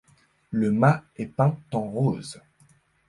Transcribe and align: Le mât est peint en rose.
Le 0.49 0.71
mât 0.71 1.03
est 1.19 1.27
peint 1.27 1.55
en 1.73 1.81
rose. 1.91 2.41